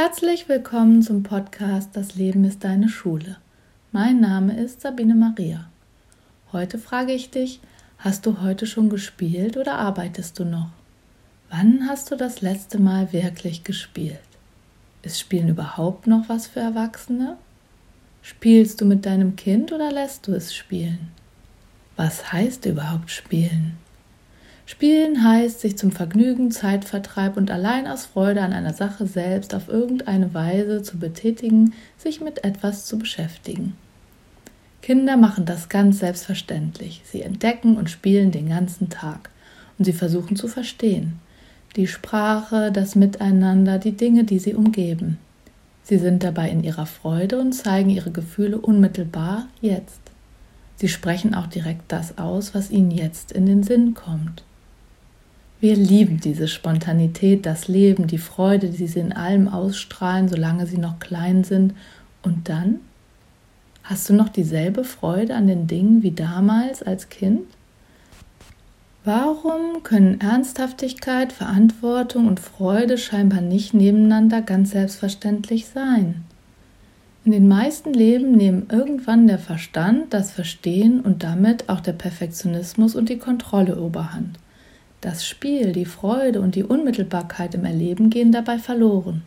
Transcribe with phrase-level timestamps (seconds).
[0.00, 3.38] Herzlich willkommen zum Podcast Das Leben ist deine Schule.
[3.90, 5.68] Mein Name ist Sabine Maria.
[6.52, 7.58] Heute frage ich dich,
[7.98, 10.70] hast du heute schon gespielt oder arbeitest du noch?
[11.50, 14.20] Wann hast du das letzte Mal wirklich gespielt?
[15.02, 17.36] Ist Spielen überhaupt noch was für Erwachsene?
[18.22, 21.08] Spielst du mit deinem Kind oder lässt du es spielen?
[21.96, 23.76] Was heißt überhaupt spielen?
[24.70, 29.70] Spielen heißt, sich zum Vergnügen, Zeitvertreib und allein aus Freude an einer Sache selbst auf
[29.70, 33.78] irgendeine Weise zu betätigen, sich mit etwas zu beschäftigen.
[34.82, 37.00] Kinder machen das ganz selbstverständlich.
[37.06, 39.30] Sie entdecken und spielen den ganzen Tag
[39.78, 41.14] und sie versuchen zu verstehen.
[41.76, 45.16] Die Sprache, das Miteinander, die Dinge, die sie umgeben.
[45.82, 50.02] Sie sind dabei in ihrer Freude und zeigen ihre Gefühle unmittelbar jetzt.
[50.76, 54.42] Sie sprechen auch direkt das aus, was ihnen jetzt in den Sinn kommt.
[55.60, 60.78] Wir lieben diese Spontanität, das Leben, die Freude, die sie in allem ausstrahlen, solange sie
[60.78, 61.74] noch klein sind.
[62.22, 62.78] Und dann?
[63.82, 67.40] Hast du noch dieselbe Freude an den Dingen wie damals als Kind?
[69.04, 76.24] Warum können Ernsthaftigkeit, Verantwortung und Freude scheinbar nicht nebeneinander ganz selbstverständlich sein?
[77.24, 82.94] In den meisten Leben nehmen irgendwann der Verstand, das Verstehen und damit auch der Perfektionismus
[82.94, 84.38] und die Kontrolle überhand.
[85.00, 89.22] Das Spiel, die Freude und die Unmittelbarkeit im Erleben gehen dabei verloren.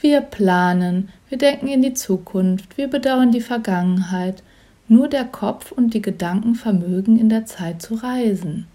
[0.00, 4.42] Wir planen, wir denken in die Zukunft, wir bedauern die Vergangenheit,
[4.86, 8.66] nur der Kopf und die Gedanken vermögen in der Zeit zu reisen.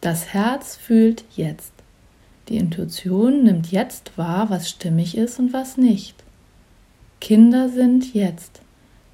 [0.00, 1.72] Das Herz fühlt jetzt.
[2.48, 6.16] Die Intuition nimmt jetzt wahr, was stimmig ist und was nicht.
[7.20, 8.60] Kinder sind jetzt.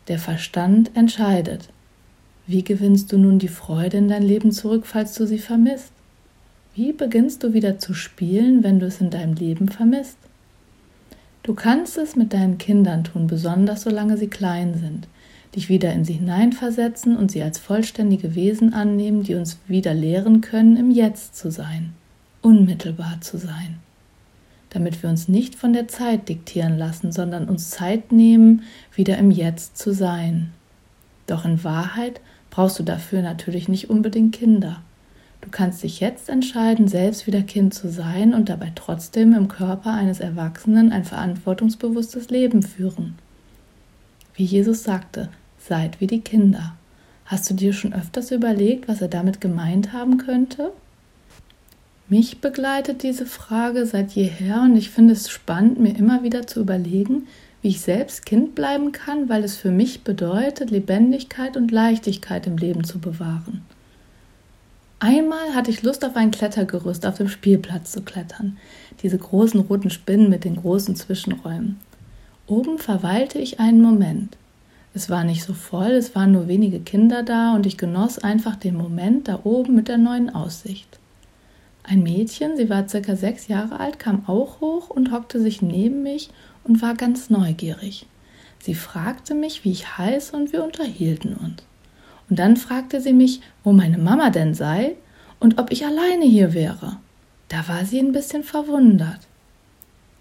[0.09, 1.69] Der Verstand entscheidet.
[2.49, 5.93] Wie gewinnst du nun die Freude in dein Leben zurück, falls du sie vermisst?
[6.75, 10.17] Wie beginnst du wieder zu spielen, wenn du es in deinem Leben vermisst?
[11.43, 15.09] Du kannst es mit deinen Kindern tun, besonders solange sie klein sind,
[15.55, 20.41] dich wieder in sie hineinversetzen und sie als vollständige Wesen annehmen, die uns wieder lehren
[20.41, 21.93] können, im Jetzt zu sein,
[22.41, 23.77] unmittelbar zu sein,
[24.71, 28.63] damit wir uns nicht von der Zeit diktieren lassen, sondern uns Zeit nehmen,
[28.95, 30.51] wieder im Jetzt zu sein.
[31.27, 34.83] Doch in Wahrheit brauchst du dafür natürlich nicht unbedingt Kinder.
[35.41, 39.93] Du kannst dich jetzt entscheiden, selbst wieder Kind zu sein und dabei trotzdem im Körper
[39.93, 43.15] eines Erwachsenen ein verantwortungsbewusstes Leben führen.
[44.35, 46.75] Wie Jesus sagte, seid wie die Kinder.
[47.25, 50.73] Hast du dir schon öfters überlegt, was er damit gemeint haben könnte?
[52.09, 56.61] Mich begleitet diese Frage seit jeher und ich finde es spannend, mir immer wieder zu
[56.61, 57.27] überlegen,
[57.63, 62.57] wie ich selbst Kind bleiben kann, weil es für mich bedeutet, Lebendigkeit und Leichtigkeit im
[62.57, 63.63] Leben zu bewahren.
[65.01, 68.57] Einmal hatte ich Lust auf ein Klettergerüst auf dem Spielplatz zu klettern,
[69.03, 71.79] diese großen roten Spinnen mit den großen Zwischenräumen.
[72.49, 74.37] Oben verweilte ich einen Moment.
[74.95, 78.57] Es war nicht so voll, es waren nur wenige Kinder da und ich genoss einfach
[78.57, 80.99] den Moment da oben mit der neuen Aussicht.
[81.91, 86.03] Ein Mädchen, sie war circa sechs Jahre alt, kam auch hoch und hockte sich neben
[86.03, 86.29] mich
[86.65, 88.05] und war ganz neugierig.
[88.61, 91.63] Sie fragte mich, wie ich heiße, und wir unterhielten uns.
[92.29, 94.97] Und dann fragte sie mich, wo meine Mama denn sei
[95.41, 96.99] und ob ich alleine hier wäre.
[97.49, 99.21] Da war sie ein bisschen verwundert.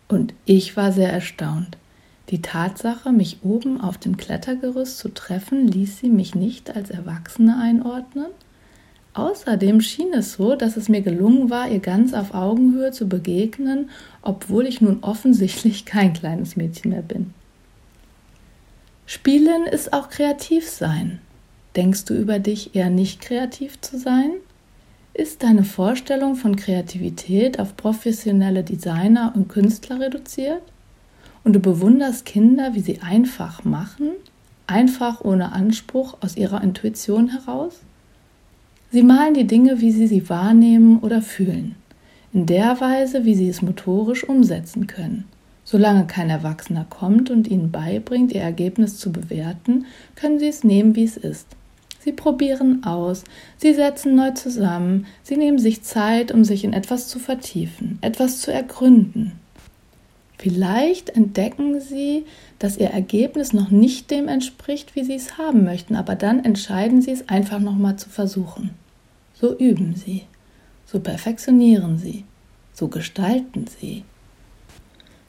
[0.07, 1.77] Und ich war sehr erstaunt.
[2.29, 7.59] Die Tatsache, mich oben auf dem Klettergerüst zu treffen, ließ sie mich nicht als Erwachsene
[7.59, 8.27] einordnen.
[9.17, 13.89] Außerdem schien es so, dass es mir gelungen war, ihr ganz auf Augenhöhe zu begegnen,
[14.21, 17.33] obwohl ich nun offensichtlich kein kleines Mädchen mehr bin.
[19.07, 21.19] Spielen ist auch kreativ sein.
[21.75, 24.33] Denkst du über dich eher nicht kreativ zu sein?
[25.15, 30.61] Ist deine Vorstellung von Kreativität auf professionelle Designer und Künstler reduziert?
[31.43, 34.11] Und du bewunderst Kinder, wie sie einfach machen,
[34.67, 37.79] einfach ohne Anspruch aus ihrer Intuition heraus?
[38.97, 41.75] Sie malen die Dinge, wie sie sie wahrnehmen oder fühlen,
[42.33, 45.25] in der Weise, wie sie es motorisch umsetzen können.
[45.63, 49.85] Solange kein Erwachsener kommt und ihnen beibringt, ihr Ergebnis zu bewerten,
[50.15, 51.45] können sie es nehmen, wie es ist.
[51.99, 53.23] Sie probieren aus,
[53.57, 58.39] sie setzen neu zusammen, sie nehmen sich Zeit, um sich in etwas zu vertiefen, etwas
[58.39, 59.33] zu ergründen.
[60.39, 62.25] Vielleicht entdecken sie,
[62.57, 67.03] dass ihr Ergebnis noch nicht dem entspricht, wie sie es haben möchten, aber dann entscheiden
[67.03, 68.71] sie es einfach nochmal zu versuchen.
[69.39, 70.23] So üben sie,
[70.85, 72.25] so perfektionieren sie,
[72.73, 74.03] so gestalten sie.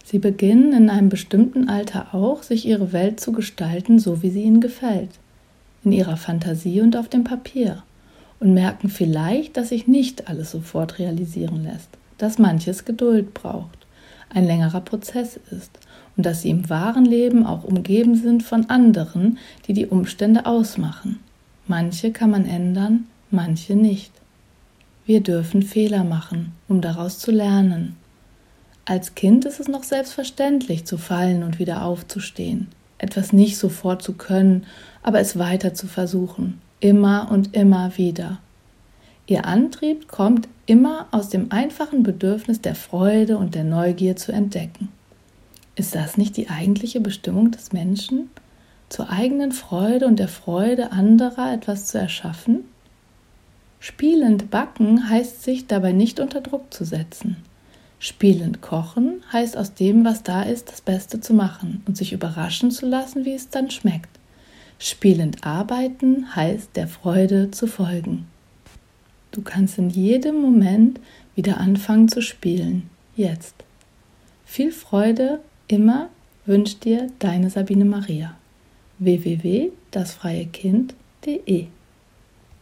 [0.05, 4.43] Sie beginnen in einem bestimmten Alter auch, sich ihre Welt zu gestalten, so wie sie
[4.43, 5.11] ihnen gefällt,
[5.85, 7.83] in ihrer Fantasie und auf dem Papier,
[8.41, 13.87] und merken vielleicht, dass sich nicht alles sofort realisieren lässt, dass manches Geduld braucht.
[14.31, 15.79] Ein längerer Prozess ist.
[16.17, 21.21] Und dass sie im wahren Leben auch umgeben sind von anderen, die die Umstände ausmachen.
[21.69, 24.13] Manche kann man ändern, manche nicht.
[25.07, 27.97] Wir dürfen Fehler machen, um daraus zu lernen.
[28.85, 34.15] Als Kind ist es noch selbstverständlich zu fallen und wieder aufzustehen, etwas nicht sofort zu
[34.15, 34.67] können,
[35.03, 38.39] aber es weiter zu versuchen, immer und immer wieder.
[39.27, 44.89] Ihr Antrieb kommt immer aus dem einfachen Bedürfnis der Freude und der Neugier zu entdecken.
[45.75, 48.31] Ist das nicht die eigentliche Bestimmung des Menschen?
[48.89, 52.65] Zur eigenen Freude und der Freude anderer etwas zu erschaffen?
[53.81, 57.37] Spielend backen heißt sich dabei nicht unter Druck zu setzen.
[58.01, 62.71] Spielend kochen heißt aus dem, was da ist, das Beste zu machen und sich überraschen
[62.71, 64.11] zu lassen, wie es dann schmeckt.
[64.79, 68.27] Spielend arbeiten heißt der Freude zu folgen.
[69.33, 71.01] Du kannst in jedem Moment
[71.35, 72.89] wieder anfangen zu spielen.
[73.17, 73.57] Jetzt.
[74.45, 76.09] Viel Freude immer
[76.47, 78.37] wünscht dir deine Sabine Maria.
[78.99, 81.67] www.dasfreiekind.de